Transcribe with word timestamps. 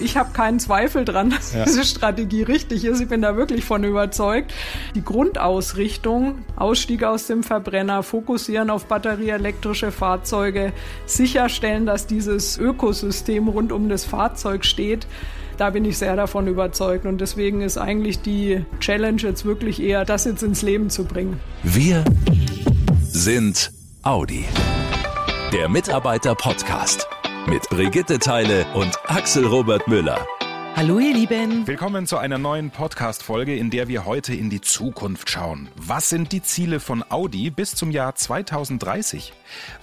Ich 0.00 0.16
habe 0.16 0.32
keinen 0.32 0.58
Zweifel 0.58 1.04
dran, 1.04 1.30
dass 1.30 1.54
ja. 1.54 1.64
diese 1.64 1.84
Strategie 1.84 2.42
richtig 2.42 2.84
ist. 2.84 3.00
Ich 3.00 3.08
bin 3.08 3.22
da 3.22 3.36
wirklich 3.36 3.64
von 3.64 3.84
überzeugt. 3.84 4.52
Die 4.94 5.04
Grundausrichtung, 5.04 6.44
Ausstieg 6.56 7.04
aus 7.04 7.26
dem 7.26 7.42
Verbrenner, 7.42 8.02
fokussieren 8.02 8.70
auf 8.70 8.86
batterieelektrische 8.86 9.92
Fahrzeuge, 9.92 10.72
sicherstellen, 11.06 11.86
dass 11.86 12.06
dieses 12.06 12.58
Ökosystem 12.58 13.48
rund 13.48 13.72
um 13.72 13.88
das 13.88 14.04
Fahrzeug 14.04 14.64
steht, 14.64 15.06
da 15.60 15.68
bin 15.68 15.84
ich 15.84 15.98
sehr 15.98 16.16
davon 16.16 16.46
überzeugt. 16.46 17.04
Und 17.04 17.20
deswegen 17.20 17.60
ist 17.60 17.76
eigentlich 17.76 18.22
die 18.22 18.64
Challenge 18.80 19.20
jetzt 19.20 19.44
wirklich 19.44 19.82
eher, 19.82 20.06
das 20.06 20.24
jetzt 20.24 20.42
ins 20.42 20.62
Leben 20.62 20.88
zu 20.88 21.04
bringen. 21.04 21.38
Wir 21.62 22.02
sind 23.02 23.70
Audi. 24.02 24.46
Der 25.52 25.68
Mitarbeiter-Podcast 25.68 27.08
mit 27.46 27.68
Brigitte 27.68 28.18
Teile 28.18 28.66
und 28.74 28.98
Axel 29.06 29.46
Robert 29.46 29.88
Müller. 29.88 30.26
Hallo 30.76 30.98
ihr 30.98 31.14
Lieben. 31.14 31.66
Willkommen 31.66 32.06
zu 32.06 32.16
einer 32.16 32.38
neuen 32.38 32.70
Podcast-Folge, 32.70 33.56
in 33.56 33.70
der 33.70 33.88
wir 33.88 34.04
heute 34.04 34.34
in 34.34 34.50
die 34.50 34.60
Zukunft 34.60 35.30
schauen. 35.30 35.68
Was 35.76 36.08
sind 36.08 36.32
die 36.32 36.42
Ziele 36.42 36.80
von 36.80 37.04
Audi 37.08 37.50
bis 37.50 37.74
zum 37.74 37.90
Jahr 37.90 38.14
2030? 38.14 39.32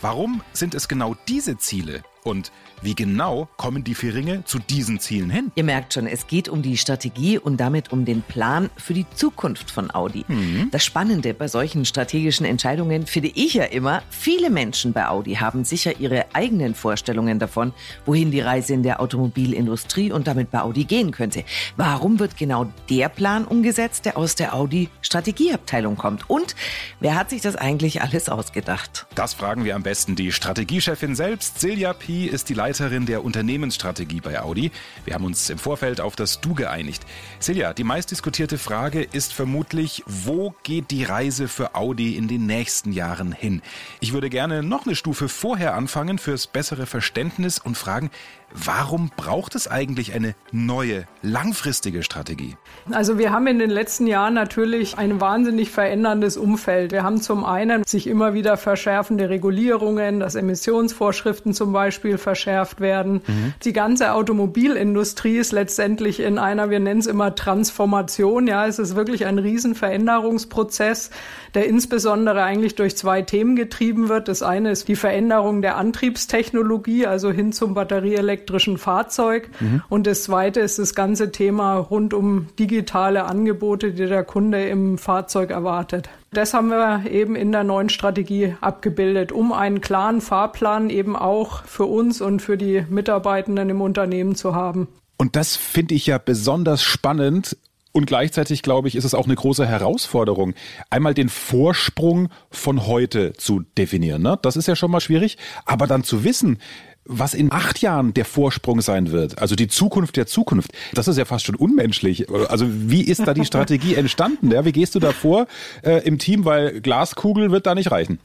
Warum 0.01 0.41
sind 0.53 0.75
es 0.75 0.87
genau 0.87 1.15
diese 1.27 1.57
Ziele? 1.57 2.03
Und 2.27 2.51
wie 2.81 2.93
genau 2.93 3.47
kommen 3.57 3.83
die 3.83 3.95
Vieringe 3.95 4.43
zu 4.45 4.59
diesen 4.59 4.99
Zielen 4.99 5.29
hin? 5.29 5.51
Ihr 5.55 5.63
merkt 5.63 5.93
schon, 5.93 6.05
es 6.05 6.27
geht 6.27 6.47
um 6.49 6.61
die 6.61 6.77
Strategie 6.77 7.39
und 7.39 7.57
damit 7.57 7.91
um 7.91 8.05
den 8.05 8.21
Plan 8.21 8.69
für 8.77 8.93
die 8.93 9.05
Zukunft 9.15 9.71
von 9.71 9.89
Audi. 9.93 10.25
Mhm. 10.27 10.69
Das 10.71 10.85
Spannende 10.85 11.33
bei 11.33 11.47
solchen 11.47 11.85
strategischen 11.85 12.45
Entscheidungen 12.45 13.07
finde 13.07 13.29
ich 13.33 13.55
ja 13.55 13.63
immer, 13.63 14.03
viele 14.09 14.49
Menschen 14.49 14.93
bei 14.93 15.07
Audi 15.07 15.35
haben 15.35 15.63
sicher 15.63 15.99
ihre 15.99 16.25
eigenen 16.33 16.75
Vorstellungen 16.75 17.39
davon, 17.39 17.73
wohin 18.05 18.29
die 18.29 18.41
Reise 18.41 18.73
in 18.73 18.83
der 18.83 19.01
Automobilindustrie 19.01 20.11
und 20.11 20.27
damit 20.27 20.51
bei 20.51 20.61
Audi 20.61 20.83
gehen 20.83 21.11
könnte. 21.11 21.45
Warum 21.77 22.19
wird 22.19 22.37
genau 22.37 22.71
der 22.89 23.09
Plan 23.09 23.45
umgesetzt, 23.45 24.05
der 24.05 24.17
aus 24.17 24.35
der 24.35 24.53
Audi 24.53 24.89
Strategieabteilung 25.01 25.95
kommt? 25.95 26.29
Und 26.29 26.55
wer 26.99 27.15
hat 27.15 27.29
sich 27.29 27.41
das 27.41 27.55
eigentlich 27.55 28.01
alles 28.01 28.29
ausgedacht? 28.29 29.07
Das 29.15 29.33
fragen 29.33 29.63
wir 29.63 29.75
am 29.75 29.83
besten 29.83 30.15
die 30.15 30.31
Strategiechefin 30.31 31.15
selbst. 31.15 31.59
Silja 31.59 31.93
Pi 32.17 32.25
ist 32.25 32.49
die 32.49 32.55
Leiterin 32.55 32.97
Leiterin 32.97 33.05
der 33.05 33.23
Unternehmensstrategie 33.23 34.21
bei 34.21 34.41
Audi. 34.41 34.71
Wir 35.05 35.13
haben 35.13 35.25
uns 35.25 35.49
im 35.49 35.57
Vorfeld 35.57 36.01
auf 36.01 36.15
das 36.15 36.41
Du 36.41 36.53
geeinigt. 36.55 37.05
Silja, 37.39 37.73
die 37.73 37.83
meistdiskutierte 37.83 38.57
Frage 38.57 39.03
ist 39.03 39.33
vermutlich, 39.33 40.03
wo 40.07 40.55
geht 40.63 40.89
die 40.91 41.03
Reise 41.03 41.47
für 41.47 41.75
Audi 41.75 42.15
in 42.15 42.27
den 42.27 42.45
nächsten 42.45 42.91
Jahren 42.91 43.31
hin? 43.31 43.61
Ich 43.99 44.13
würde 44.13 44.29
gerne 44.29 44.63
noch 44.63 44.85
eine 44.85 44.95
Stufe 44.95 45.29
vorher 45.29 45.75
anfangen 45.75 46.17
fürs 46.17 46.47
bessere 46.47 46.85
Verständnis 46.85 47.59
und 47.59 47.77
fragen, 47.77 48.09
Warum 48.53 49.11
braucht 49.15 49.55
es 49.55 49.67
eigentlich 49.67 50.13
eine 50.13 50.33
neue, 50.53 51.05
langfristige 51.21 52.01
Strategie? 52.01 52.55
Also 52.89 53.17
wir 53.17 53.31
haben 53.31 53.45
in 53.47 53.59
den 53.59 53.69
letzten 53.69 54.07
Jahren 54.07 54.33
natürlich 54.35 54.97
ein 54.97 55.19
wahnsinnig 55.19 55.69
veränderndes 55.69 56.37
Umfeld. 56.37 56.93
Wir 56.93 57.03
haben 57.03 57.21
zum 57.21 57.43
einen 57.43 57.83
sich 57.83 58.07
immer 58.07 58.33
wieder 58.33 58.55
verschärfende 58.55 59.29
Regulierungen, 59.29 60.21
dass 60.21 60.35
Emissionsvorschriften 60.35 61.53
zum 61.53 61.73
Beispiel 61.73 62.06
verschärft 62.15 62.79
werden. 62.79 63.21
Mhm. 63.27 63.53
Die 63.63 63.73
ganze 63.73 64.13
Automobilindustrie 64.13 65.37
ist 65.37 65.51
letztendlich 65.51 66.21
in 66.21 66.37
einer, 66.37 66.69
wir 66.69 66.79
nennen 66.79 67.01
es 67.01 67.07
immer 67.07 67.35
Transformation. 67.35 68.47
Ja, 68.47 68.65
es 68.65 68.79
ist 68.79 68.95
wirklich 68.95 69.25
ein 69.25 69.39
Riesenveränderungsprozess, 69.39 71.11
der 71.53 71.67
insbesondere 71.67 72.43
eigentlich 72.43 72.75
durch 72.75 72.95
zwei 72.95 73.21
Themen 73.23 73.57
getrieben 73.57 74.07
wird. 74.07 74.29
Das 74.29 74.41
eine 74.41 74.71
ist 74.71 74.87
die 74.87 74.95
Veränderung 74.95 75.61
der 75.61 75.75
Antriebstechnologie, 75.75 77.05
also 77.05 77.31
hin 77.31 77.51
zum 77.51 77.73
Batterieelektrischen 77.73 78.37
elektrischen 78.37 78.77
Fahrzeug. 78.77 79.49
Mhm. 79.59 79.81
Und 79.89 80.07
das 80.07 80.23
zweite 80.23 80.59
ist 80.59 80.79
das 80.79 80.93
ganze 80.93 81.31
Thema 81.31 81.75
rund 81.75 82.13
um 82.13 82.47
digitale 82.59 83.23
Angebote, 83.23 83.93
die 83.93 84.05
der 84.05 84.23
Kunde 84.23 84.67
im 84.67 84.97
Fahrzeug 84.97 85.49
erwartet. 85.51 86.09
Das 86.31 86.53
haben 86.53 86.67
wir 86.69 87.09
eben 87.09 87.35
in 87.35 87.51
der 87.51 87.63
neuen 87.63 87.89
Strategie 87.89 88.55
abgebildet, 88.59 89.31
um 89.31 89.53
einen 89.53 89.81
klaren 89.81 90.21
Fahrplan 90.21 90.89
eben 90.89 91.15
auch 91.15 91.63
für 91.63 91.85
uns 91.85 92.21
und 92.21 92.41
für 92.41 92.57
die 92.57 92.85
Mitarbeitenden 92.89 93.69
im 93.69 93.81
Unternehmen 93.81 94.35
zu 94.35 94.53
haben. 94.53 94.87
Und 95.17 95.35
das 95.35 95.55
finde 95.55 95.95
ich 95.95 96.05
ja 96.05 96.17
besonders 96.17 96.83
spannend, 96.83 97.57
und 97.97 98.05
gleichzeitig, 98.05 98.61
glaube 98.61 98.87
ich, 98.87 98.95
ist 98.95 99.05
es 99.05 99.15
auch 99.15 99.25
eine 99.25 99.33
große 99.33 99.65
Herausforderung, 99.65 100.53
einmal 100.91 101.15
den 101.15 101.29
Vorsprung 101.29 102.29
von 102.51 102.85
heute 102.85 103.33
zu 103.33 103.61
definieren. 103.75 104.21
Ne? 104.21 104.37
Das 104.43 104.55
ist 104.55 104.67
ja 104.67 104.75
schon 104.75 104.91
mal 104.91 104.99
schwierig. 104.99 105.39
Aber 105.65 105.87
dann 105.87 106.03
zu 106.03 106.23
wissen, 106.23 106.59
was 107.07 107.33
in 107.33 107.51
acht 107.51 107.81
Jahren 107.81 108.13
der 108.13 108.25
Vorsprung 108.25 108.81
sein 108.81 109.11
wird, 109.11 109.39
also 109.39 109.55
die 109.55 109.67
Zukunft 109.67 110.17
der 110.17 110.27
Zukunft, 110.27 110.71
das 110.93 111.07
ist 111.07 111.17
ja 111.17 111.25
fast 111.25 111.45
schon 111.45 111.55
unmenschlich. 111.55 112.29
Also 112.49 112.65
wie 112.69 113.01
ist 113.01 113.25
da 113.25 113.33
die 113.33 113.45
Strategie 113.45 113.95
entstanden? 113.95 114.51
Ja, 114.51 114.65
wie 114.65 114.71
gehst 114.71 114.95
du 114.95 114.99
da 114.99 115.11
vor 115.11 115.47
äh, 115.83 116.05
im 116.05 116.19
Team, 116.19 116.45
weil 116.45 116.81
Glaskugel 116.81 117.51
wird 117.51 117.65
da 117.65 117.75
nicht 117.75 117.91
reichen? 117.91 118.19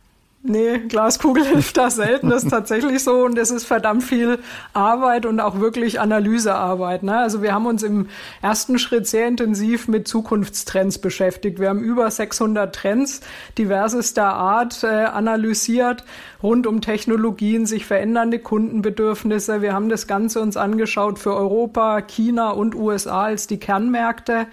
Nee, 0.44 0.78
Glaskugel 0.88 1.44
hilft 1.46 1.76
da 1.76 1.88
selten. 1.88 2.28
Das 2.28 2.42
ist 2.42 2.50
tatsächlich 2.50 3.04
so 3.04 3.24
und 3.24 3.38
es 3.38 3.52
ist 3.52 3.64
verdammt 3.64 4.02
viel 4.02 4.40
Arbeit 4.72 5.24
und 5.24 5.38
auch 5.38 5.60
wirklich 5.60 6.00
Analysearbeit. 6.00 7.04
Ne? 7.04 7.16
Also 7.16 7.42
wir 7.42 7.54
haben 7.54 7.66
uns 7.66 7.84
im 7.84 8.08
ersten 8.40 8.80
Schritt 8.80 9.06
sehr 9.06 9.28
intensiv 9.28 9.86
mit 9.86 10.08
Zukunftstrends 10.08 10.98
beschäftigt. 10.98 11.60
Wir 11.60 11.68
haben 11.68 11.78
über 11.78 12.10
600 12.10 12.74
Trends 12.74 13.20
diversester 13.56 14.34
Art 14.34 14.82
äh, 14.82 14.88
analysiert 14.88 16.04
rund 16.42 16.66
um 16.66 16.80
Technologien, 16.80 17.66
sich 17.66 17.86
verändernde 17.86 18.40
Kundenbedürfnisse. 18.40 19.62
Wir 19.62 19.72
haben 19.72 19.88
das 19.88 20.08
Ganze 20.08 20.40
uns 20.40 20.56
angeschaut 20.56 21.20
für 21.20 21.36
Europa, 21.36 22.00
China 22.00 22.50
und 22.50 22.74
USA 22.74 23.22
als 23.22 23.46
die 23.46 23.60
Kernmärkte 23.60 24.48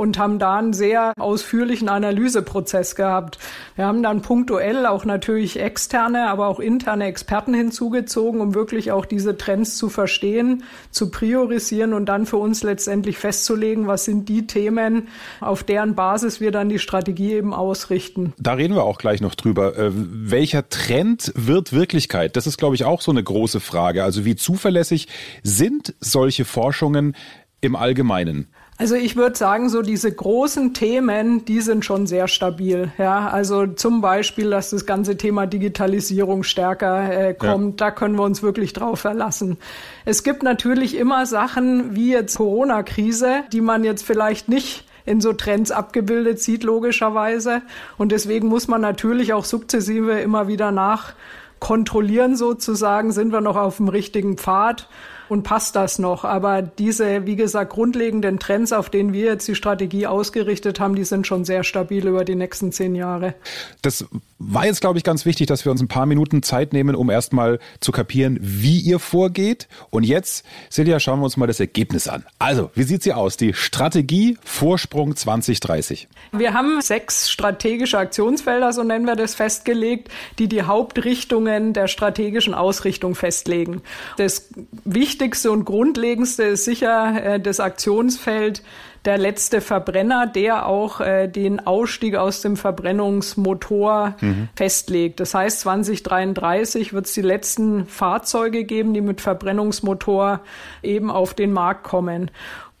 und 0.00 0.18
haben 0.18 0.38
da 0.38 0.56
einen 0.56 0.72
sehr 0.72 1.12
ausführlichen 1.18 1.90
Analyseprozess 1.90 2.96
gehabt. 2.96 3.38
Wir 3.76 3.84
haben 3.84 4.02
dann 4.02 4.22
punktuell 4.22 4.86
auch 4.86 5.04
natürlich 5.04 5.60
externe, 5.60 6.30
aber 6.30 6.46
auch 6.48 6.58
interne 6.58 7.04
Experten 7.04 7.52
hinzugezogen, 7.52 8.40
um 8.40 8.54
wirklich 8.54 8.92
auch 8.92 9.04
diese 9.04 9.36
Trends 9.36 9.76
zu 9.76 9.90
verstehen, 9.90 10.64
zu 10.90 11.10
priorisieren 11.10 11.92
und 11.92 12.06
dann 12.06 12.24
für 12.24 12.38
uns 12.38 12.62
letztendlich 12.62 13.18
festzulegen, 13.18 13.88
was 13.88 14.06
sind 14.06 14.30
die 14.30 14.46
Themen, 14.46 15.08
auf 15.42 15.64
deren 15.64 15.94
Basis 15.94 16.40
wir 16.40 16.50
dann 16.50 16.70
die 16.70 16.78
Strategie 16.78 17.34
eben 17.34 17.52
ausrichten. 17.52 18.32
Da 18.38 18.54
reden 18.54 18.74
wir 18.74 18.84
auch 18.84 18.96
gleich 18.96 19.20
noch 19.20 19.34
drüber. 19.34 19.76
Äh, 19.76 19.90
welcher 19.92 20.70
Trend 20.70 21.30
wird 21.36 21.74
Wirklichkeit? 21.74 22.36
Das 22.36 22.46
ist, 22.46 22.56
glaube 22.56 22.74
ich, 22.74 22.86
auch 22.86 23.02
so 23.02 23.10
eine 23.10 23.22
große 23.22 23.60
Frage. 23.60 24.02
Also 24.02 24.24
wie 24.24 24.34
zuverlässig 24.34 25.08
sind 25.42 25.94
solche 26.00 26.46
Forschungen 26.46 27.14
im 27.60 27.76
Allgemeinen? 27.76 28.48
Also 28.80 28.94
ich 28.94 29.14
würde 29.14 29.36
sagen, 29.36 29.68
so 29.68 29.82
diese 29.82 30.10
großen 30.10 30.72
Themen, 30.72 31.44
die 31.44 31.60
sind 31.60 31.84
schon 31.84 32.06
sehr 32.06 32.28
stabil. 32.28 32.90
Ja, 32.96 33.28
also 33.28 33.66
zum 33.66 34.00
Beispiel, 34.00 34.48
dass 34.48 34.70
das 34.70 34.86
ganze 34.86 35.18
Thema 35.18 35.46
Digitalisierung 35.46 36.44
stärker 36.44 37.12
äh, 37.12 37.34
kommt, 37.34 37.78
ja. 37.78 37.88
da 37.88 37.90
können 37.90 38.14
wir 38.16 38.22
uns 38.22 38.42
wirklich 38.42 38.72
drauf 38.72 39.00
verlassen. 39.00 39.58
Es 40.06 40.22
gibt 40.22 40.42
natürlich 40.42 40.96
immer 40.96 41.26
Sachen 41.26 41.94
wie 41.94 42.12
jetzt 42.12 42.38
Corona-Krise, 42.38 43.42
die 43.52 43.60
man 43.60 43.84
jetzt 43.84 44.02
vielleicht 44.02 44.48
nicht 44.48 44.86
in 45.04 45.20
so 45.20 45.34
Trends 45.34 45.70
abgebildet 45.70 46.40
sieht, 46.40 46.64
logischerweise. 46.64 47.60
Und 47.98 48.12
deswegen 48.12 48.48
muss 48.48 48.66
man 48.66 48.80
natürlich 48.80 49.34
auch 49.34 49.44
sukzessive 49.44 50.20
immer 50.20 50.48
wieder 50.48 50.70
nachkontrollieren, 50.70 52.34
sozusagen, 52.34 53.12
sind 53.12 53.30
wir 53.30 53.42
noch 53.42 53.56
auf 53.56 53.76
dem 53.76 53.88
richtigen 53.88 54.38
Pfad 54.38 54.88
und 55.30 55.44
passt 55.44 55.76
das 55.76 55.98
noch. 55.98 56.24
Aber 56.24 56.60
diese, 56.62 57.26
wie 57.26 57.36
gesagt, 57.36 57.72
grundlegenden 57.72 58.38
Trends, 58.38 58.72
auf 58.72 58.90
denen 58.90 59.12
wir 59.12 59.26
jetzt 59.26 59.46
die 59.46 59.54
Strategie 59.54 60.06
ausgerichtet 60.06 60.80
haben, 60.80 60.96
die 60.96 61.04
sind 61.04 61.26
schon 61.26 61.44
sehr 61.44 61.62
stabil 61.62 62.06
über 62.06 62.24
die 62.24 62.34
nächsten 62.34 62.72
zehn 62.72 62.94
Jahre. 62.94 63.34
Das 63.82 64.04
war 64.38 64.66
jetzt, 64.66 64.80
glaube 64.80 64.98
ich, 64.98 65.04
ganz 65.04 65.24
wichtig, 65.24 65.46
dass 65.46 65.64
wir 65.64 65.70
uns 65.70 65.80
ein 65.80 65.88
paar 65.88 66.06
Minuten 66.06 66.42
Zeit 66.42 66.72
nehmen, 66.72 66.94
um 66.94 67.10
erstmal 67.10 67.60
zu 67.80 67.92
kapieren, 67.92 68.38
wie 68.40 68.80
ihr 68.80 68.98
vorgeht. 68.98 69.68
Und 69.90 70.04
jetzt, 70.04 70.44
Silja, 70.68 70.98
schauen 70.98 71.20
wir 71.20 71.24
uns 71.24 71.36
mal 71.36 71.46
das 71.46 71.60
Ergebnis 71.60 72.08
an. 72.08 72.24
Also, 72.38 72.70
wie 72.74 72.82
sieht 72.82 73.02
sie 73.02 73.12
aus? 73.12 73.36
Die 73.36 73.54
Strategie 73.54 74.38
Vorsprung 74.42 75.14
2030. 75.14 76.08
Wir 76.32 76.54
haben 76.54 76.80
sechs 76.80 77.30
strategische 77.30 77.98
Aktionsfelder, 77.98 78.72
so 78.72 78.82
nennen 78.82 79.04
wir 79.04 79.16
das, 79.16 79.34
festgelegt, 79.34 80.08
die 80.38 80.48
die 80.48 80.62
Hauptrichtungen 80.62 81.72
der 81.72 81.86
strategischen 81.86 82.54
Ausrichtung 82.54 83.14
festlegen. 83.14 83.82
Das 84.16 84.48
Wichtigste 84.84 85.19
und 85.20 85.64
Grundlegendste 85.64 86.44
ist 86.44 86.64
sicher 86.64 87.22
äh, 87.34 87.40
das 87.40 87.60
Aktionsfeld 87.60 88.62
der 89.04 89.18
letzte 89.18 89.60
Verbrenner, 89.60 90.26
der 90.26 90.66
auch 90.66 91.00
äh, 91.00 91.26
den 91.26 91.66
Ausstieg 91.66 92.16
aus 92.16 92.42
dem 92.42 92.56
Verbrennungsmotor 92.56 94.14
mhm. 94.20 94.48
festlegt. 94.54 95.20
Das 95.20 95.34
heißt, 95.34 95.60
2033 95.60 96.92
wird 96.92 97.06
es 97.06 97.14
die 97.14 97.22
letzten 97.22 97.86
Fahrzeuge 97.86 98.64
geben, 98.64 98.92
die 98.92 99.00
mit 99.00 99.20
Verbrennungsmotor 99.20 100.40
eben 100.82 101.10
auf 101.10 101.34
den 101.34 101.52
Markt 101.52 101.84
kommen. 101.84 102.30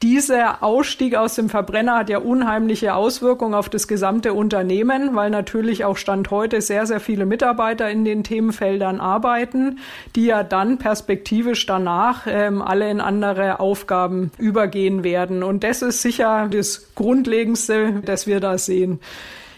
Dieser 0.02 0.62
Ausstieg 0.62 1.14
aus 1.14 1.34
dem 1.34 1.50
Verbrenner 1.50 1.98
hat 1.98 2.08
ja 2.08 2.20
unheimliche 2.20 2.94
Auswirkungen 2.94 3.52
auf 3.52 3.68
das 3.68 3.86
gesamte 3.86 4.32
Unternehmen, 4.32 5.14
weil 5.14 5.28
natürlich 5.28 5.84
auch 5.84 5.98
Stand 5.98 6.30
heute 6.30 6.62
sehr, 6.62 6.86
sehr 6.86 7.00
viele 7.00 7.26
Mitarbeiter 7.26 7.90
in 7.90 8.06
den 8.06 8.24
Themenfeldern 8.24 8.98
arbeiten, 8.98 9.78
die 10.16 10.24
ja 10.24 10.42
dann 10.42 10.78
perspektivisch 10.78 11.66
danach 11.66 12.26
ähm, 12.26 12.62
alle 12.62 12.90
in 12.90 13.02
andere 13.02 13.60
Aufgaben 13.60 14.30
übergehen 14.38 15.04
werden. 15.04 15.42
Und 15.42 15.64
das 15.64 15.82
ist 15.82 16.00
sicher 16.00 16.48
das 16.50 16.94
Grundlegendste, 16.94 18.00
das 18.02 18.26
wir 18.26 18.40
da 18.40 18.56
sehen. 18.56 19.00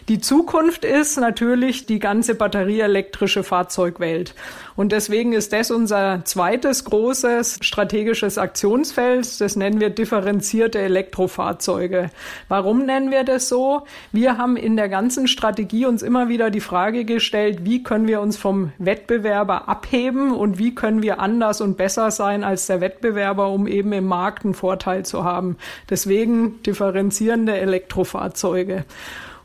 Die 0.09 0.19
Zukunft 0.19 0.83
ist 0.83 1.17
natürlich 1.17 1.85
die 1.85 1.99
ganze 1.99 2.35
batterieelektrische 2.35 3.41
Fahrzeugwelt. 3.41 4.35
Und 4.75 4.91
deswegen 4.91 5.31
ist 5.31 5.53
das 5.53 5.71
unser 5.71 6.25
zweites 6.25 6.83
großes 6.83 7.59
strategisches 7.61 8.37
Aktionsfeld. 8.37 9.39
Das 9.39 9.55
nennen 9.55 9.79
wir 9.79 9.89
differenzierte 9.91 10.79
Elektrofahrzeuge. 10.79 12.09
Warum 12.49 12.85
nennen 12.85 13.11
wir 13.11 13.23
das 13.23 13.47
so? 13.47 13.83
Wir 14.11 14.37
haben 14.37 14.57
in 14.57 14.75
der 14.75 14.89
ganzen 14.89 15.29
Strategie 15.29 15.85
uns 15.85 16.01
immer 16.01 16.27
wieder 16.27 16.49
die 16.49 16.59
Frage 16.59 17.05
gestellt, 17.05 17.59
wie 17.63 17.81
können 17.81 18.07
wir 18.07 18.19
uns 18.19 18.35
vom 18.35 18.73
Wettbewerber 18.79 19.69
abheben 19.69 20.33
und 20.33 20.57
wie 20.57 20.75
können 20.75 21.01
wir 21.01 21.21
anders 21.21 21.61
und 21.61 21.77
besser 21.77 22.11
sein 22.11 22.43
als 22.43 22.67
der 22.67 22.81
Wettbewerber, 22.81 23.47
um 23.47 23.67
eben 23.67 23.93
im 23.93 24.07
Markt 24.07 24.43
einen 24.43 24.53
Vorteil 24.53 25.05
zu 25.05 25.23
haben. 25.23 25.55
Deswegen 25.89 26.61
differenzierende 26.63 27.55
Elektrofahrzeuge. 27.55 28.83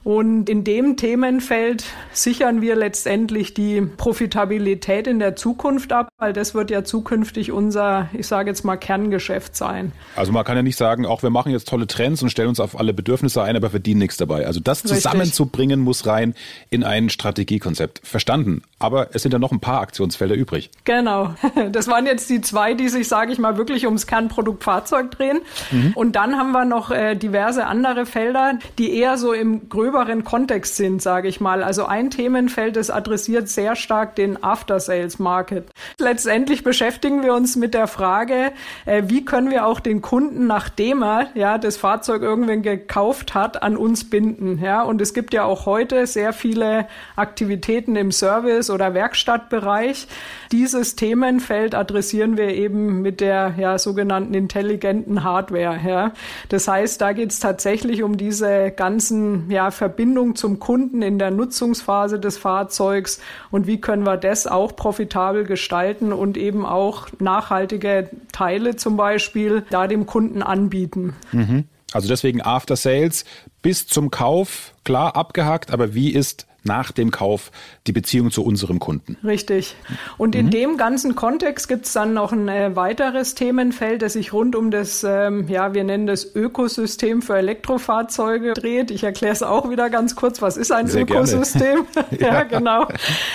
Und 0.09 0.49
in 0.49 0.65
dem 0.65 0.97
Themenfeld 0.97 1.85
sichern 2.15 2.63
wir 2.63 2.77
letztendlich 2.77 3.53
die 3.53 3.83
Profitabilität 3.83 5.07
in 5.07 5.19
der 5.19 5.37
Zukunft 5.37 5.93
ab, 5.93 6.09
weil 6.17 6.33
das 6.33 6.55
wird 6.55 6.71
ja 6.71 6.83
zukünftig 6.83 7.53
unser, 7.53 8.09
ich 8.15 8.27
sage 8.27 8.49
jetzt 8.49 8.65
mal, 8.65 8.79
Kerngeschäft 8.79 9.55
sein. 9.55 9.93
Also 10.17 10.33
man 10.33 10.47
kann 10.47 10.57
ja 10.57 10.63
nicht 10.63 10.79
sagen, 10.79 11.05
auch 11.05 11.23
wir 11.23 11.29
machen 11.29 11.53
jetzt 11.53 11.69
tolle 11.69 11.87
Trends 11.87 12.23
und 12.23 12.31
stellen 12.31 12.49
uns 12.49 12.59
auf 12.59 12.81
alle 12.81 12.95
Bedürfnisse 12.95 13.43
ein, 13.43 13.55
aber 13.55 13.69
verdienen 13.69 13.99
nichts 13.99 14.17
dabei. 14.17 14.47
Also 14.47 14.61
das 14.61 14.83
Richtig. 14.83 15.03
zusammenzubringen 15.03 15.81
muss 15.81 16.07
rein 16.07 16.35
in 16.71 16.85
ein 16.85 17.11
Strategiekonzept. 17.11 18.01
Verstanden. 18.03 18.63
Aber 18.79 19.09
es 19.13 19.23
sind 19.23 19.33
ja 19.33 19.39
noch 19.39 19.51
ein 19.51 19.61
paar 19.61 19.81
Aktionsfelder 19.81 20.35
übrig. 20.35 20.71
Genau. 20.85 21.35
Das 21.73 21.89
waren 21.89 22.07
jetzt 22.07 22.31
die 22.31 22.41
zwei, 22.41 22.75
die 22.75 22.89
sich, 22.89 23.09
sage 23.09 23.33
ich 23.33 23.39
mal, 23.39 23.59
wirklich 23.59 23.85
ums 23.85 24.07
Kernprodukt 24.07 24.65
Fahrzeug 24.65 25.11
drehen. 25.11 25.41
Mhm. 25.71 25.93
Und 25.95 26.17
dann 26.17 26.37
haben 26.37 26.53
wir 26.53 26.65
noch 26.65 26.91
äh, 26.91 27.15
diverse 27.15 27.67
andere 27.67 28.07
Felder, 28.07 28.59
die 28.79 28.95
eher 28.97 29.19
so 29.19 29.33
im 29.33 29.69
gröberen 29.69 30.25
Kontext 30.25 30.77
sind, 30.77 31.03
sage 31.03 31.29
ich 31.29 31.41
mal. 31.41 31.63
Also 31.63 31.87
ein 31.87 32.11
Themenfeld, 32.11 32.77
das 32.77 32.91
adressiert 32.91 33.49
sehr 33.49 33.77
stark 33.77 34.15
den 34.15 34.43
After-Sales-Market. 34.43 35.69
Letztendlich 35.99 36.65
beschäftigen 36.65 37.23
wir 37.23 37.35
uns 37.35 37.57
mit 37.57 37.75
der 37.75 37.87
Frage, 37.87 38.53
äh, 38.87 39.05
wie 39.07 39.25
können 39.25 39.51
wir 39.51 39.67
auch 39.67 39.81
den 39.81 40.01
Kunden, 40.01 40.47
nachdem 40.47 41.03
er 41.03 41.27
ja 41.35 41.59
das 41.59 41.77
Fahrzeug 41.77 42.23
irgendwann 42.23 42.63
gekauft 42.63 43.35
hat, 43.35 43.63
an 43.63 43.77
uns 43.77 44.09
binden. 44.09 44.61
Ja, 44.63 44.83
und 44.83 45.03
es 45.03 45.13
gibt 45.13 45.35
ja 45.35 45.45
auch 45.45 45.67
heute 45.67 46.07
sehr 46.07 46.33
viele 46.33 46.87
Aktivitäten 47.17 47.97
im 47.97 48.13
Service- 48.13 48.68
oder 48.71 48.95
Werkstattbereich. 48.95 50.07
Dieses 50.53 50.97
Themenfeld 50.97 51.75
adressieren 51.75 52.37
wir 52.37 52.49
eben 52.49 53.03
mit 53.03 53.21
der 53.21 53.55
ja, 53.59 53.79
sogenannten 53.79 54.35
intelligenten 54.35 55.25
Hardware. 55.25 55.79
Ja. 55.87 56.13
Das 56.49 56.69
heißt, 56.69 57.01
da 57.01 57.13
geht 57.13 57.31
es 57.31 57.41
tatsächlich 57.41 58.03
um 58.03 58.17
diese 58.17 58.71
ganzen 58.71 59.51
ja, 59.51 59.71
Verbindung 59.71 60.37
zum 60.37 60.59
Kunden 60.59 61.03
in 61.03 61.19
der 61.19 61.31
Nutzungsphase 61.31 62.19
des 62.19 62.39
Fahrzeugs 62.39 63.21
und 63.51 63.67
wie 63.67 63.81
können 63.81 64.05
wir 64.05 64.17
das 64.17 64.47
auch 64.47 64.75
profitabel 64.75 65.45
gestalten 65.45 66.13
und 66.13 66.37
eben 66.37 66.67
auch 66.67 67.09
nachhaltige 67.19 68.11
Teile 68.33 68.77
zum 68.77 68.97
Beispiel 68.97 69.65
da 69.71 69.87
dem 69.87 70.07
Kunden 70.07 70.43
anbieten. 70.43 71.15
Mhm. 71.33 71.65
Also 71.93 72.09
deswegen 72.09 72.43
After 72.43 72.77
Sales 72.77 73.25
bis 73.63 73.87
zum 73.87 74.11
Kauf, 74.11 74.75
klar 74.85 75.17
abgehakt, 75.17 75.71
aber 75.71 75.95
wie 75.95 76.11
ist 76.11 76.47
nach 76.65 76.93
dem 76.93 77.11
Kauf 77.11 77.51
die 77.87 77.93
Beziehung 77.93 78.31
zu 78.31 78.45
unserem 78.45 78.79
Kunden. 78.79 79.17
Richtig. 79.25 79.77
Und 80.17 80.35
in 80.35 80.47
mhm. 80.47 80.51
dem 80.51 80.77
ganzen 80.77 81.15
Kontext 81.15 81.69
gibt 81.69 81.87
es 81.87 81.93
dann 81.93 82.15
noch 82.15 82.33
ein 82.33 82.49
äh, 82.49 82.77
weiteres 82.77 83.35
Themenfeld, 83.35 84.03
das 84.03 84.13
sich 84.13 84.33
rund 84.33 84.55
um 84.57 84.71
das, 84.71 85.05
ähm, 85.05 85.49
ja, 85.49 85.75
wir 85.75 85.85
nennen 85.85 86.07
das 86.07 86.35
Ökosystem 86.35 87.23
für 87.23 87.39
Elektrofahrzeuge 87.39 88.55
dreht. 88.55 88.91
Ich 88.91 89.05
erkläre 89.05 89.33
es 89.33 89.43
auch 89.43 89.71
wieder 89.71 89.89
ganz 89.89 90.17
kurz. 90.17 90.43
Was 90.43 90.57
ist 90.57 90.71
ein 90.73 90.87
sehr 90.87 91.03
Ökosystem? 91.03 91.87
ja. 92.11 92.27
ja, 92.29 92.43
genau. 92.43 92.87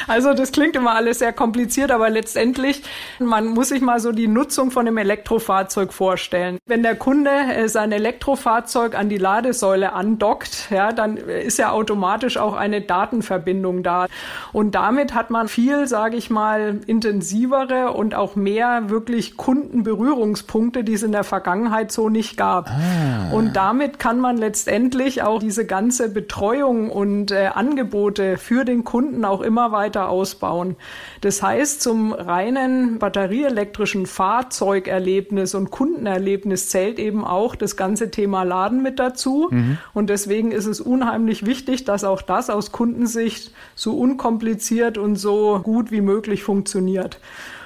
Also 0.08 0.34
das 0.34 0.52
klingt 0.52 0.76
immer 0.76 0.96
alles 0.96 1.20
sehr 1.20 1.34
kompliziert, 1.34 1.92
aber 1.92 2.10
letztendlich, 2.10 2.84
man 3.20 3.48
muss 3.48 3.70
sich 3.70 3.82
mal 3.82 4.00
so 4.00 4.12
die 4.12 4.28
Nutzung 4.28 4.72
von 4.72 4.88
einem 4.88 4.98
Elektrofahrzeug 4.98 5.94
vorstellen. 5.94 6.60
Wenn 6.66 6.84
der 6.84 6.96
Kunde 6.96 7.32
äh, 7.32 7.68
sein 7.68 7.92
Elektrofahrzeug 7.92 8.96
an 8.96 9.10
die 9.10 9.18
Ladesäule 9.18 9.94
andockt, 9.94 10.68
ja, 10.70 10.92
dann 10.92 11.18
ist 11.18 11.58
ja 11.58 11.72
automatisch 11.72 12.38
auch 12.38 12.54
eine 12.54 12.82
Daten 12.82 13.13
Datenverbindung 13.14 13.84
da. 13.84 14.08
Und 14.52 14.76
damit 14.76 15.14
hat 15.14 15.30
man 15.30 15.48
viel, 15.48 15.88
sage 15.88 16.18
ich 16.18 16.30
mal, 16.30 16.80
intensivere 16.88 17.92
und 17.92 18.16
auch 18.16 18.36
mehr 18.36 18.90
wirklich 18.90 19.38
Kundenberührungspunkte, 19.38 20.84
die 20.84 20.94
es 20.94 21.04
in 21.04 21.12
der 21.12 21.24
Vergangenheit 21.24 21.92
so 21.92 22.10
nicht 22.10 22.38
gab. 22.38 22.70
Ah. 22.70 23.32
Und 23.32 23.56
damit 23.56 24.00
kann 24.00 24.20
man 24.20 24.38
letztendlich 24.38 25.22
auch 25.22 25.40
diese 25.40 25.66
ganze 25.66 26.10
Betreuung 26.10 26.90
und 26.90 27.32
äh, 27.32 27.50
Angebote 27.54 28.38
für 28.38 28.66
den 28.66 28.84
Kunden 28.84 29.26
auch 29.26 29.42
immer 29.42 29.72
weiter 29.72 30.10
ausbauen. 30.10 30.76
Das 31.22 31.42
heißt, 31.44 31.82
zum 31.82 32.12
reinen 32.14 33.00
batterieelektrischen 33.00 34.06
Fahrzeugerlebnis 34.06 35.56
und 35.56 35.72
Kundenerlebnis 35.72 36.70
zählt 36.70 37.00
eben 37.00 37.24
auch 37.24 37.56
das 37.56 37.78
ganze 37.78 38.12
Thema 38.12 38.44
Laden 38.44 38.82
mit 38.82 39.00
dazu. 39.00 39.48
Mhm. 39.52 39.78
Und 39.94 40.10
deswegen 40.10 40.52
ist 40.52 40.66
es 40.66 40.82
unheimlich 40.82 41.46
wichtig, 41.46 41.86
dass 41.86 42.04
auch 42.04 42.22
das 42.22 42.50
aus 42.50 42.72
Kunden 42.72 43.03
Kundensicht 43.04 43.52
so 43.76 43.98
unkompliziert 43.98 44.98
und 44.98 45.18
so 45.18 45.60
gut 45.62 45.92
wie 45.92 46.00
möglich 46.00 46.44
funktioniert. 46.44 47.20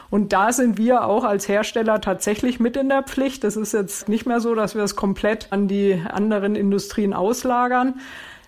Und 0.10 0.34
da 0.34 0.52
sind 0.52 0.78
wir 0.80 1.06
auch 1.06 1.24
als 1.24 1.48
Hersteller 1.48 2.02
tatsächlich 2.02 2.60
mit 2.60 2.76
in 2.76 2.90
der 2.90 3.04
Pflicht. 3.04 3.44
Das 3.44 3.56
ist 3.56 3.74
jetzt 3.74 4.10
nicht 4.10 4.26
mehr 4.26 4.40
so, 4.40 4.56
dass 4.56 4.74
wir 4.74 4.84
es 4.84 4.96
komplett 4.96 5.52
an 5.52 5.68
die 5.68 6.02
anderen 6.12 6.56
Industrien 6.56 7.14
auslagern. 7.14 8.00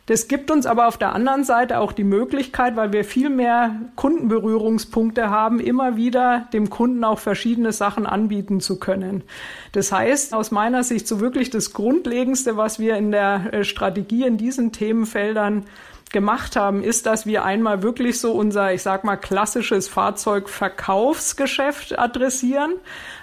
Das 0.07 0.27
gibt 0.27 0.49
uns 0.49 0.65
aber 0.65 0.87
auf 0.87 0.97
der 0.97 1.13
anderen 1.13 1.43
Seite 1.43 1.79
auch 1.79 1.91
die 1.91 2.03
Möglichkeit, 2.03 2.75
weil 2.75 2.91
wir 2.91 3.03
viel 3.03 3.29
mehr 3.29 3.75
Kundenberührungspunkte 3.95 5.29
haben, 5.29 5.59
immer 5.59 5.97
wieder 5.97 6.47
dem 6.51 6.71
Kunden 6.71 7.03
auch 7.03 7.19
verschiedene 7.19 7.71
Sachen 7.71 8.07
anbieten 8.07 8.59
zu 8.61 8.79
können. 8.79 9.21
Das 9.73 9.91
heißt, 9.91 10.33
aus 10.33 10.49
meiner 10.49 10.83
Sicht 10.83 11.07
so 11.07 11.19
wirklich 11.19 11.51
das 11.51 11.73
Grundlegendste, 11.73 12.57
was 12.57 12.79
wir 12.79 12.97
in 12.97 13.11
der 13.11 13.53
äh, 13.53 13.63
Strategie 13.63 14.25
in 14.25 14.37
diesen 14.37 14.71
Themenfeldern 14.71 15.65
gemacht 16.09 16.55
haben, 16.55 16.83
ist, 16.83 17.05
dass 17.05 17.25
wir 17.25 17.45
einmal 17.45 17.83
wirklich 17.83 18.19
so 18.19 18.31
unser, 18.31 18.73
ich 18.73 18.81
sag 18.81 19.03
mal, 19.03 19.17
klassisches 19.17 19.87
Fahrzeugverkaufsgeschäft 19.87 21.97
adressieren, 21.97 22.73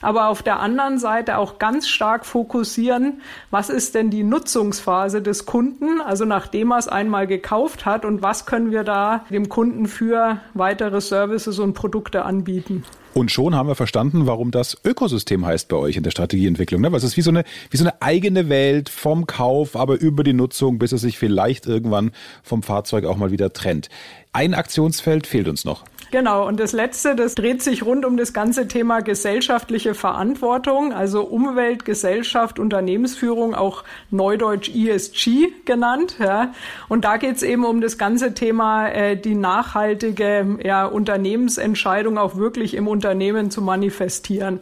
aber 0.02 0.28
auf 0.28 0.42
der 0.42 0.60
anderen 0.60 0.98
Seite 0.98 1.38
auch 1.38 1.58
ganz 1.58 1.88
stark 1.88 2.26
fokussieren, 2.26 3.20
was 3.50 3.70
ist 3.70 3.94
denn 3.94 4.10
die 4.10 4.22
Nutzungsphase 4.22 5.22
des 5.22 5.46
Kunden, 5.46 6.00
also 6.00 6.24
nachdem 6.24 6.72
er 6.72 6.78
es 6.78 6.88
einmal 6.88 7.26
gekauft 7.26 7.86
hat 7.86 8.04
und 8.04 8.22
was 8.22 8.46
können 8.46 8.70
wir 8.70 8.84
da 8.84 9.24
dem 9.30 9.48
Kunden 9.48 9.86
für 9.86 10.40
weitere 10.54 11.00
Services 11.00 11.58
und 11.58 11.74
Produkte 11.74 12.24
anbieten. 12.24 12.84
Und 13.16 13.30
schon 13.30 13.54
haben 13.54 13.66
wir 13.66 13.74
verstanden, 13.74 14.26
warum 14.26 14.50
das 14.50 14.76
Ökosystem 14.84 15.46
heißt 15.46 15.68
bei 15.68 15.76
euch 15.76 15.96
in 15.96 16.02
der 16.02 16.10
Strategieentwicklung. 16.10 16.82
Ne? 16.82 16.92
Weil 16.92 16.98
es 16.98 17.04
ist 17.04 17.16
wie 17.16 17.22
so, 17.22 17.30
eine, 17.30 17.44
wie 17.70 17.78
so 17.78 17.84
eine 17.84 18.02
eigene 18.02 18.50
Welt 18.50 18.90
vom 18.90 19.26
Kauf, 19.26 19.74
aber 19.74 19.98
über 19.98 20.22
die 20.22 20.34
Nutzung, 20.34 20.78
bis 20.78 20.92
es 20.92 21.00
sich 21.00 21.16
vielleicht 21.16 21.64
irgendwann 21.64 22.10
vom 22.42 22.62
Fahrzeug 22.62 23.06
auch 23.06 23.16
mal 23.16 23.30
wieder 23.30 23.54
trennt. 23.54 23.88
Ein 24.34 24.52
Aktionsfeld 24.52 25.26
fehlt 25.26 25.48
uns 25.48 25.64
noch. 25.64 25.86
Genau, 26.10 26.46
und 26.46 26.60
das 26.60 26.72
Letzte, 26.72 27.16
das 27.16 27.34
dreht 27.34 27.62
sich 27.62 27.84
rund 27.84 28.04
um 28.04 28.16
das 28.16 28.32
ganze 28.32 28.68
Thema 28.68 29.00
gesellschaftliche 29.00 29.94
Verantwortung, 29.94 30.92
also 30.92 31.22
Umwelt, 31.22 31.84
Gesellschaft, 31.84 32.58
Unternehmensführung, 32.58 33.54
auch 33.54 33.82
neudeutsch 34.10 34.68
ESG 34.68 35.48
genannt. 35.64 36.16
Ja. 36.20 36.52
Und 36.88 37.04
da 37.04 37.16
geht 37.16 37.36
es 37.36 37.42
eben 37.42 37.64
um 37.64 37.80
das 37.80 37.98
ganze 37.98 38.34
Thema, 38.34 38.88
äh, 38.88 39.16
die 39.16 39.34
nachhaltige 39.34 40.58
ja, 40.62 40.86
Unternehmensentscheidung 40.86 42.18
auch 42.18 42.36
wirklich 42.36 42.74
im 42.74 42.86
Unternehmen 42.86 43.50
zu 43.50 43.60
manifestieren. 43.60 44.60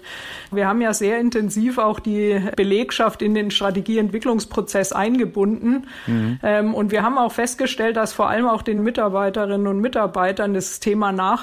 Wir 0.51 0.67
haben 0.67 0.81
ja 0.81 0.95
sehr 0.95 1.19
intensiv 1.19 1.79
auch 1.79 2.01
die 2.01 2.41
Belegschaft 2.57 3.21
in 3.21 3.35
den 3.35 3.51
Strategieentwicklungsprozess 3.51 4.93
eingebunden. 4.93 5.87
Mhm. 6.07 6.39
Ähm, 6.43 6.75
und 6.75 6.91
wir 6.91 7.03
haben 7.03 7.19
auch 7.19 7.33
festgestellt, 7.33 7.97
dass 7.97 8.13
vor 8.13 8.29
allem 8.29 8.47
auch 8.47 8.63
den 8.63 8.83
Mitarbeiterinnen 8.83 9.67
und 9.67 9.81
Mitarbeitern 9.81 10.55
das 10.55 10.81
Thema 10.81 11.13
Nachhaltigkeit 11.13 11.34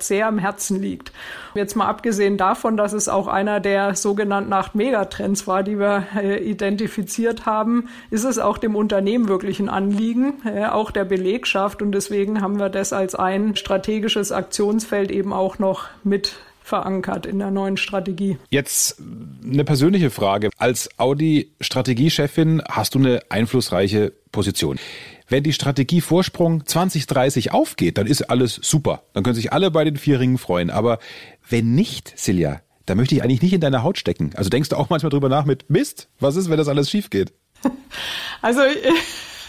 sehr 0.00 0.26
am 0.26 0.38
Herzen 0.38 0.80
liegt. 0.80 1.12
Jetzt 1.54 1.76
mal 1.76 1.86
abgesehen 1.86 2.36
davon, 2.36 2.76
dass 2.76 2.92
es 2.92 3.08
auch 3.08 3.28
einer 3.28 3.60
der 3.60 3.94
sogenannten 3.94 4.52
acht 4.52 4.74
Megatrends 4.74 5.46
war, 5.46 5.62
die 5.62 5.78
wir 5.78 6.06
äh, 6.16 6.38
identifiziert 6.42 7.46
haben, 7.46 7.88
ist 8.10 8.24
es 8.24 8.38
auch 8.38 8.58
dem 8.58 8.76
Unternehmen 8.76 9.28
wirklich 9.28 9.60
ein 9.60 9.68
Anliegen, 9.68 10.34
äh, 10.44 10.66
auch 10.66 10.90
der 10.90 11.04
Belegschaft. 11.04 11.82
Und 11.82 11.92
deswegen 11.92 12.40
haben 12.40 12.58
wir 12.58 12.68
das 12.68 12.92
als 12.92 13.14
ein 13.14 13.56
strategisches 13.56 14.32
Aktionsfeld 14.32 15.10
eben 15.10 15.32
auch 15.32 15.58
noch 15.58 15.86
mit 16.04 16.36
verankert 16.62 17.26
in 17.26 17.38
der 17.38 17.50
neuen 17.50 17.76
Strategie. 17.76 18.38
Jetzt 18.50 19.00
eine 19.44 19.64
persönliche 19.64 20.10
Frage. 20.10 20.50
Als 20.56 20.88
Audi-Strategiechefin 20.96 22.62
hast 22.68 22.94
du 22.94 23.00
eine 23.00 23.20
einflussreiche 23.28 24.12
Position. 24.30 24.78
Wenn 25.32 25.42
die 25.42 25.54
Strategie 25.54 26.02
Vorsprung 26.02 26.66
2030 26.66 27.52
aufgeht, 27.52 27.96
dann 27.96 28.06
ist 28.06 28.20
alles 28.28 28.56
super. 28.56 29.04
Dann 29.14 29.24
können 29.24 29.34
sich 29.34 29.50
alle 29.50 29.70
bei 29.70 29.82
den 29.82 29.96
vier 29.96 30.20
Ringen 30.20 30.36
freuen. 30.36 30.68
Aber 30.68 30.98
wenn 31.48 31.74
nicht, 31.74 32.12
Silja, 32.16 32.60
da 32.84 32.94
möchte 32.94 33.14
ich 33.14 33.22
eigentlich 33.22 33.40
nicht 33.40 33.54
in 33.54 33.62
deiner 33.62 33.82
Haut 33.82 33.96
stecken. 33.96 34.32
Also 34.34 34.50
denkst 34.50 34.68
du 34.68 34.76
auch 34.76 34.90
manchmal 34.90 35.08
drüber 35.08 35.30
nach 35.30 35.46
mit 35.46 35.70
Mist, 35.70 36.10
was 36.20 36.36
ist, 36.36 36.50
wenn 36.50 36.58
das 36.58 36.68
alles 36.68 36.90
schief 36.90 37.08
geht? 37.08 37.32
Also 38.42 38.60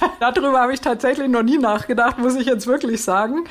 Darüber 0.20 0.62
habe 0.62 0.74
ich 0.74 0.82
tatsächlich 0.82 1.28
noch 1.28 1.44
nie 1.44 1.58
nachgedacht, 1.58 2.18
muss 2.18 2.36
ich 2.36 2.46
jetzt 2.46 2.68
wirklich 2.68 3.04
sagen. 3.04 3.46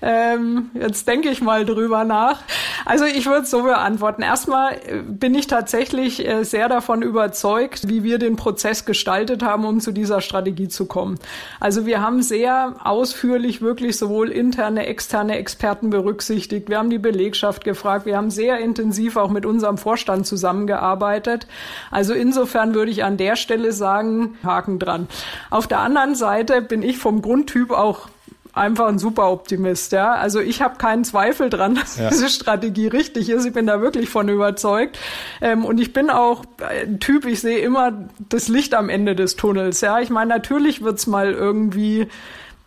Ähm, 0.00 0.70
jetzt 0.74 1.08
denke 1.08 1.28
ich 1.28 1.40
mal 1.40 1.64
drüber 1.64 2.04
nach. 2.04 2.42
Also 2.84 3.04
ich 3.04 3.26
würde 3.26 3.42
es 3.42 3.50
so 3.50 3.62
beantworten. 3.62 4.22
Erstmal 4.22 4.74
äh, 4.74 5.02
bin 5.06 5.34
ich 5.34 5.46
tatsächlich 5.46 6.26
äh, 6.26 6.44
sehr 6.44 6.68
davon 6.68 7.02
überzeugt, 7.02 7.88
wie 7.88 8.02
wir 8.02 8.18
den 8.18 8.36
Prozess 8.36 8.84
gestaltet 8.84 9.42
haben, 9.42 9.64
um 9.64 9.80
zu 9.80 9.92
dieser 9.92 10.20
Strategie 10.20 10.68
zu 10.68 10.86
kommen. 10.86 11.18
Also 11.60 11.86
wir 11.86 12.00
haben 12.00 12.22
sehr 12.22 12.76
ausführlich 12.82 13.60
wirklich 13.60 13.96
sowohl 13.96 14.30
interne, 14.30 14.86
externe 14.86 15.36
Experten 15.36 15.90
berücksichtigt. 15.90 16.68
Wir 16.68 16.78
haben 16.78 16.90
die 16.90 16.98
Belegschaft 16.98 17.64
gefragt. 17.64 18.06
Wir 18.06 18.16
haben 18.16 18.30
sehr 18.30 18.58
intensiv 18.58 19.16
auch 19.16 19.30
mit 19.30 19.44
unserem 19.44 19.78
Vorstand 19.78 20.26
zusammengearbeitet. 20.26 21.46
Also 21.90 22.14
insofern 22.14 22.74
würde 22.74 22.90
ich 22.90 23.04
an 23.04 23.16
der 23.16 23.36
Stelle 23.36 23.72
sagen, 23.72 24.36
Haken 24.44 24.78
dran. 24.78 25.08
Auf 25.50 25.66
der 25.66 25.80
anderen 25.80 25.97
anderen 25.98 26.14
Seite 26.14 26.62
bin 26.62 26.82
ich 26.82 26.98
vom 26.98 27.22
Grundtyp 27.22 27.70
auch 27.70 28.08
einfach 28.52 28.88
ein 28.88 28.98
super 28.98 29.30
Optimist, 29.30 29.92
ja. 29.92 30.14
Also 30.14 30.40
ich 30.40 30.62
habe 30.62 30.78
keinen 30.78 31.04
Zweifel 31.04 31.50
dran, 31.50 31.74
dass 31.74 31.98
ja. 31.98 32.08
diese 32.08 32.28
Strategie 32.28 32.88
richtig 32.88 33.30
ist. 33.30 33.44
Ich 33.44 33.52
bin 33.52 33.66
da 33.66 33.80
wirklich 33.80 34.08
von 34.08 34.28
überzeugt. 34.28 34.98
Ähm, 35.40 35.64
und 35.64 35.80
ich 35.80 35.92
bin 35.92 36.10
auch 36.10 36.44
ein 36.66 37.00
Typ, 37.00 37.24
ich 37.24 37.40
sehe 37.40 37.58
immer 37.58 38.08
das 38.28 38.48
Licht 38.48 38.74
am 38.74 38.88
Ende 38.88 39.14
des 39.14 39.36
Tunnels, 39.36 39.80
ja. 39.80 40.00
Ich 40.00 40.10
meine, 40.10 40.28
natürlich 40.28 40.82
wird's 40.82 41.06
mal 41.06 41.32
irgendwie 41.32 42.08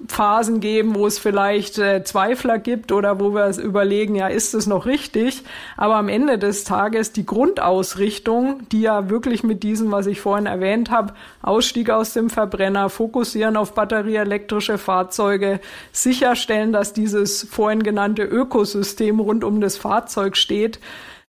Phasen 0.08 0.60
geben, 0.60 0.96
wo 0.96 1.08
es 1.08 1.20
vielleicht 1.20 1.78
äh, 1.78 2.04
Zweifler 2.04 2.58
gibt 2.60 2.92
oder 2.92 3.20
wo 3.20 3.34
wir 3.34 3.58
überlegen, 3.58 4.16
ja, 4.16 4.28
ist 4.28 4.54
es 4.54 4.68
noch 4.68 4.86
richtig? 4.86 5.44
Aber 5.78 5.96
am 5.96 6.10
Ende 6.10 6.38
des 6.38 6.64
Tages 6.64 7.12
die 7.12 7.26
Grundausrichtung, 7.26 8.68
die 8.72 8.82
ja 8.82 9.10
wirklich 9.10 9.44
mit 9.44 9.64
diesem, 9.64 9.92
was 9.92 10.08
ich 10.08 10.22
vorhin 10.22 10.46
erwähnt 10.46 10.92
habe, 10.92 11.14
Ausstieg 11.42 11.90
aus 11.90 12.14
dem 12.14 12.30
Verbrenner, 12.30 12.90
fokussieren 12.90 13.58
auf 13.58 13.74
batterieelektrische 13.74 14.78
Fahrzeuge, 14.78 15.60
sicherstellen, 15.92 16.74
dass 16.74 16.94
dieses 16.94 17.48
vorhin 17.50 17.84
genannte 17.84 18.24
Ökosystem 18.24 19.20
rund 19.20 19.44
um 19.44 19.62
das 19.62 19.78
Fahrzeug 19.78 20.38
steht, 20.38 20.80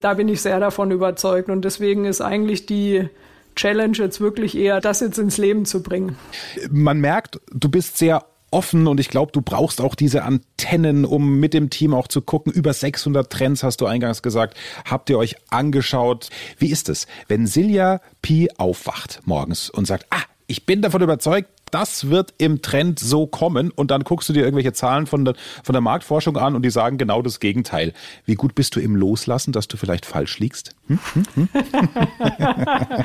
da 0.00 0.14
bin 0.14 0.28
ich 0.28 0.42
sehr 0.42 0.60
davon 0.60 0.90
überzeugt. 0.90 1.48
Und 1.48 1.64
deswegen 1.64 2.04
ist 2.04 2.20
eigentlich 2.20 2.66
die 2.66 3.08
Challenge 3.54 3.96
jetzt 3.96 4.20
wirklich 4.20 4.56
eher, 4.56 4.80
das 4.80 5.00
jetzt 5.00 5.18
ins 5.18 5.38
Leben 5.38 5.64
zu 5.64 5.82
bringen. 5.82 6.16
Man 6.70 7.00
merkt, 7.00 7.40
du 7.52 7.68
bist 7.68 7.98
sehr 7.98 8.24
offen 8.52 8.86
und 8.86 9.00
ich 9.00 9.08
glaube, 9.08 9.32
du 9.32 9.42
brauchst 9.42 9.80
auch 9.80 9.94
diese 9.94 10.22
Antennen, 10.22 11.04
um 11.04 11.40
mit 11.40 11.54
dem 11.54 11.70
Team 11.70 11.94
auch 11.94 12.08
zu 12.08 12.20
gucken. 12.20 12.52
Über 12.52 12.72
600 12.72 13.30
Trends 13.30 13.62
hast 13.62 13.80
du 13.80 13.86
eingangs 13.86 14.22
gesagt. 14.22 14.56
Habt 14.84 15.10
ihr 15.10 15.18
euch 15.18 15.36
angeschaut? 15.50 16.30
Wie 16.58 16.70
ist 16.70 16.88
es, 16.88 17.06
wenn 17.28 17.46
Silja 17.46 18.00
Pi 18.20 18.50
aufwacht 18.56 19.20
morgens 19.24 19.70
und 19.70 19.86
sagt, 19.86 20.06
ah, 20.10 20.22
ich 20.46 20.66
bin 20.66 20.82
davon 20.82 21.02
überzeugt, 21.02 21.48
das 21.72 22.10
wird 22.10 22.34
im 22.38 22.62
Trend 22.62 23.00
so 23.00 23.26
kommen 23.26 23.70
und 23.70 23.90
dann 23.90 24.04
guckst 24.04 24.28
du 24.28 24.32
dir 24.32 24.44
irgendwelche 24.44 24.72
Zahlen 24.72 25.06
von 25.06 25.24
der, 25.24 25.34
von 25.64 25.72
der 25.72 25.80
Marktforschung 25.80 26.36
an 26.36 26.54
und 26.54 26.62
die 26.62 26.70
sagen 26.70 26.98
genau 26.98 27.22
das 27.22 27.40
Gegenteil. 27.40 27.94
Wie 28.26 28.34
gut 28.34 28.54
bist 28.54 28.76
du 28.76 28.80
im 28.80 28.94
Loslassen, 28.94 29.52
dass 29.52 29.68
du 29.68 29.76
vielleicht 29.76 30.06
falsch 30.06 30.38
liegst? 30.38 30.76
Hm? 30.88 30.98
Hm? 31.14 31.24
Hm? 31.34 31.48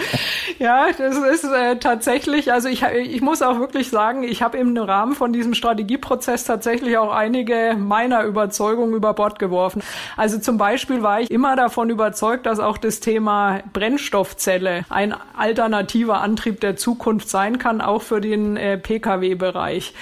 ja, 0.60 0.88
das 0.98 1.18
ist 1.18 1.46
äh, 1.46 1.78
tatsächlich, 1.78 2.52
also 2.52 2.68
ich, 2.68 2.84
ich 2.84 3.22
muss 3.22 3.42
auch 3.42 3.60
wirklich 3.60 3.90
sagen, 3.90 4.24
ich 4.24 4.42
habe 4.42 4.58
im 4.58 4.76
Rahmen 4.76 5.16
von 5.16 5.32
diesem 5.32 5.54
Strategieprozess 5.54 6.44
tatsächlich 6.44 6.98
auch 6.98 7.14
einige 7.14 7.76
meiner 7.80 8.24
Überzeugungen 8.24 8.94
über 8.94 9.14
Bord 9.14 9.40
geworfen. 9.40 9.82
Also 10.18 10.40
zum 10.40 10.58
Beispiel 10.58 11.02
war 11.02 11.22
ich 11.22 11.32
immer 11.32 11.56
davon 11.56 11.90
überzeugt, 11.90 12.46
dass 12.46 12.60
auch 12.60 12.78
das 12.78 13.00
Thema 13.00 13.62
Brennstoffzelle 13.72 14.84
ein 14.90 15.16
alternativer 15.38 16.20
Antrieb 16.20 16.60
der 16.60 16.76
Zukunft 16.76 17.30
sein 17.30 17.60
kann, 17.60 17.80
auch 17.80 18.02
für 18.02 18.20
den 18.20 18.57
äh, 18.58 18.78
Pkw-Bereich. 18.78 19.94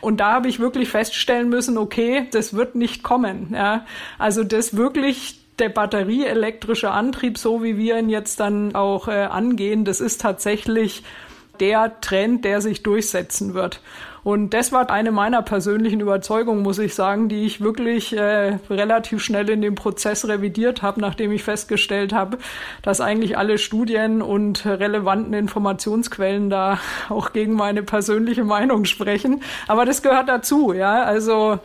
Und 0.00 0.20
da 0.20 0.32
habe 0.32 0.48
ich 0.48 0.60
wirklich 0.60 0.88
feststellen 0.88 1.48
müssen, 1.48 1.78
okay, 1.78 2.26
das 2.30 2.54
wird 2.54 2.74
nicht 2.74 3.02
kommen. 3.02 3.50
Ja? 3.52 3.86
Also 4.18 4.44
das 4.44 4.76
wirklich 4.76 5.40
der 5.58 5.68
batterieelektrische 5.68 6.90
Antrieb, 6.90 7.38
so 7.38 7.62
wie 7.62 7.78
wir 7.78 7.98
ihn 7.98 8.08
jetzt 8.08 8.40
dann 8.40 8.74
auch 8.74 9.08
äh, 9.08 9.24
angehen, 9.24 9.84
das 9.84 10.00
ist 10.00 10.20
tatsächlich 10.20 11.02
der 11.60 12.00
Trend, 12.00 12.44
der 12.44 12.60
sich 12.60 12.82
durchsetzen 12.82 13.54
wird. 13.54 13.80
Und 14.24 14.54
das 14.54 14.72
war 14.72 14.88
eine 14.90 15.12
meiner 15.12 15.42
persönlichen 15.42 16.00
Überzeugungen, 16.00 16.62
muss 16.62 16.78
ich 16.78 16.94
sagen, 16.94 17.28
die 17.28 17.44
ich 17.44 17.60
wirklich 17.60 18.16
äh, 18.16 18.58
relativ 18.70 19.22
schnell 19.22 19.50
in 19.50 19.60
dem 19.60 19.74
Prozess 19.74 20.26
revidiert 20.26 20.80
habe, 20.80 20.98
nachdem 21.02 21.30
ich 21.30 21.44
festgestellt 21.44 22.14
habe, 22.14 22.38
dass 22.80 23.02
eigentlich 23.02 23.36
alle 23.36 23.58
Studien 23.58 24.22
und 24.22 24.64
relevanten 24.64 25.34
Informationsquellen 25.34 26.48
da 26.48 26.78
auch 27.10 27.34
gegen 27.34 27.52
meine 27.52 27.82
persönliche 27.82 28.44
Meinung 28.44 28.86
sprechen. 28.86 29.42
Aber 29.68 29.84
das 29.84 30.00
gehört 30.00 30.30
dazu, 30.30 30.72
ja. 30.72 31.02
Also 31.02 31.58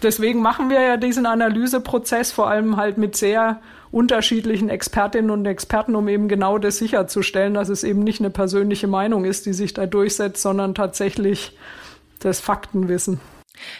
deswegen 0.00 0.40
machen 0.40 0.70
wir 0.70 0.80
ja 0.80 0.96
diesen 0.96 1.26
Analyseprozess 1.26 2.30
vor 2.30 2.48
allem 2.48 2.76
halt 2.76 2.98
mit 2.98 3.16
sehr 3.16 3.60
unterschiedlichen 3.96 4.68
Expertinnen 4.68 5.30
und 5.30 5.46
Experten, 5.46 5.96
um 5.96 6.06
eben 6.08 6.28
genau 6.28 6.58
das 6.58 6.76
sicherzustellen, 6.76 7.54
dass 7.54 7.70
es 7.70 7.82
eben 7.82 8.00
nicht 8.00 8.20
eine 8.20 8.28
persönliche 8.28 8.86
Meinung 8.86 9.24
ist, 9.24 9.46
die 9.46 9.54
sich 9.54 9.72
da 9.72 9.86
durchsetzt, 9.86 10.42
sondern 10.42 10.74
tatsächlich 10.74 11.56
das 12.18 12.40
Faktenwissen. 12.40 13.20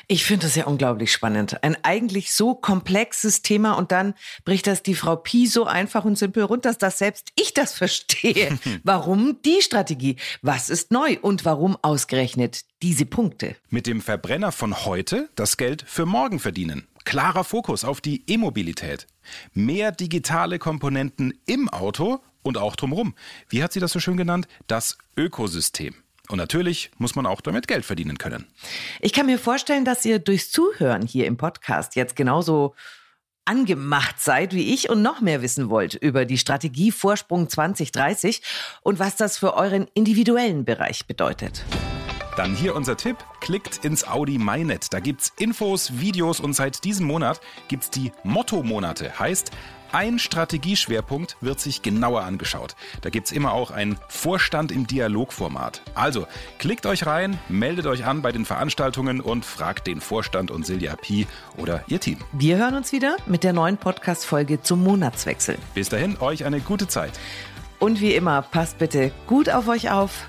Ich 0.09 0.25
finde 0.25 0.47
das 0.47 0.57
ja 0.57 0.65
unglaublich 0.65 1.13
spannend. 1.13 1.63
Ein 1.63 1.77
eigentlich 1.83 2.33
so 2.33 2.55
komplexes 2.55 3.43
Thema 3.43 3.75
und 3.75 3.93
dann 3.93 4.15
bricht 4.47 4.67
das 4.67 4.83
die 4.83 4.95
Frau 4.95 5.17
Pi 5.17 5.47
so 5.47 5.67
einfach 5.67 6.07
und 6.07 6.17
simpel 6.17 6.45
runter, 6.45 6.73
dass 6.73 6.97
selbst 6.97 7.29
ich 7.35 7.53
das 7.53 7.75
verstehe. 7.75 8.59
Warum 8.85 9.43
die 9.45 9.61
Strategie? 9.61 10.17
Was 10.41 10.71
ist 10.71 10.93
neu 10.93 11.19
und 11.21 11.45
warum 11.45 11.77
ausgerechnet 11.83 12.63
diese 12.83 13.05
Punkte? 13.05 13.55
Mit 13.69 13.87
dem 13.87 14.01
Verbrenner 14.01 14.51
von 14.51 14.87
heute 14.87 15.29
das 15.35 15.59
Geld 15.59 15.85
für 15.87 16.07
morgen 16.07 16.39
verdienen. 16.39 16.87
Klarer 17.05 17.45
Fokus 17.45 17.85
auf 17.85 18.01
die 18.01 18.25
E-Mobilität. 18.27 19.07
Mehr 19.53 19.93
digitale 19.93 20.59
Komponenten 20.59 21.39
im 21.47 21.69
Auto 21.69 22.21
und 22.43 22.59
auch 22.59 22.77
drumherum. 22.77 23.15
Wie 23.49 23.63
hat 23.63 23.73
sie 23.73 23.81
das 23.81 23.93
so 23.93 24.01
schön 24.01 24.17
genannt? 24.17 24.49
Das 24.67 24.99
Ökosystem. 25.17 25.95
Und 26.29 26.39
natürlich 26.39 26.91
muss 26.99 27.15
man 27.15 27.27
auch 27.27 27.41
damit 27.41 27.69
Geld 27.69 27.85
verdienen 27.85 28.19
können. 28.19 28.47
Ich 29.01 29.13
kann 29.13 29.27
mir 29.27 29.39
vorstellen, 29.39 29.85
dass 29.85 30.05
ihr 30.05 30.19
durchs 30.19 30.51
Zuhören 30.51 31.07
hier 31.07 31.27
im 31.27 31.37
Podcast 31.37 31.95
jetzt 31.95 32.17
genauso 32.17 32.75
angemacht 33.45 34.21
seid 34.21 34.53
wie 34.53 34.75
ich 34.75 34.91
und 34.91 35.03
noch 35.03 35.21
mehr 35.21 35.41
wissen 35.41 35.71
wollt 35.71 35.95
über 35.95 36.25
die 36.25 36.39
Strategie 36.39 36.91
Vorsprung 36.91 37.49
2030 37.49 38.43
und 38.83 38.99
was 38.99 39.17
das 39.17 39.39
für 39.39 39.55
euren 39.55 39.87
individuellen 39.95 40.65
Bereich 40.65 41.07
bedeutet. 41.07 41.65
Dann 42.37 42.55
hier 42.55 42.77
unser 42.77 42.99
Tipp. 42.99 43.17
Klickt 43.41 43.83
ins 43.83 44.07
Audi 44.07 44.37
MyNet. 44.39 44.93
Da 44.93 45.01
gibt's 45.01 45.33
Infos, 45.39 45.99
Videos 45.99 46.39
und 46.39 46.53
seit 46.53 46.85
diesem 46.85 47.07
Monat 47.07 47.41
gibt's 47.69 47.89
die 47.89 48.13
Motto-Monate. 48.25 49.19
Heißt, 49.19 49.53
ein 49.91 50.19
Strategieschwerpunkt 50.19 51.39
wird 51.41 51.61
sich 51.61 51.81
genauer 51.81 52.25
angeschaut. 52.25 52.77
Da 53.01 53.09
gibt's 53.09 53.33
immer 53.33 53.53
auch 53.53 53.71
einen 53.71 53.97
Vorstand 54.09 54.71
im 54.71 54.87
Dialogformat. 54.87 55.81
Also, 55.95 56.27
klickt 56.59 56.85
euch 56.85 57.07
rein, 57.07 57.39
meldet 57.49 57.87
euch 57.87 58.05
an 58.05 58.21
bei 58.21 58.33
den 58.33 58.45
Veranstaltungen 58.45 59.23
und 59.23 59.47
fragt 59.47 59.87
den 59.87 60.03
Vorstand 60.03 60.51
und 60.51 60.67
Silja 60.67 60.95
Pi 60.97 61.27
oder 61.57 61.85
ihr 61.87 62.01
Team. 62.01 62.19
Wir 62.33 62.59
hören 62.59 62.75
uns 62.75 62.93
wieder 62.93 63.17
mit 63.25 63.45
der 63.45 63.55
neuen 63.55 63.79
Podcast-Folge 63.79 64.61
zum 64.61 64.85
Monatswechsel. 64.85 65.57
Bis 65.73 65.89
dahin, 65.89 66.19
euch 66.21 66.45
eine 66.45 66.61
gute 66.61 66.87
Zeit. 66.87 67.19
Und 67.79 68.03
wie 68.03 68.15
immer, 68.15 68.43
passt 68.43 68.77
bitte 68.77 69.11
gut 69.27 69.49
auf 69.49 69.69
euch 69.69 69.91
auf. 69.91 70.29